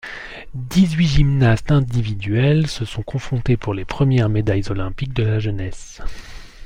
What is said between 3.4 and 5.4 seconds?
pour les premières médailles olympiques de la